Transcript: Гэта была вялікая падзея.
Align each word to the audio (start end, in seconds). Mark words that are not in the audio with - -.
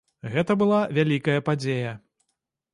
Гэта 0.35 0.55
была 0.61 0.79
вялікая 0.99 1.37
падзея. 1.53 1.95